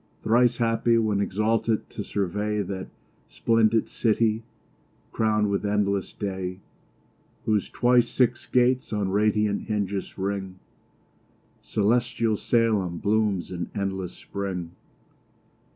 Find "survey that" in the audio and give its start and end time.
2.03-2.87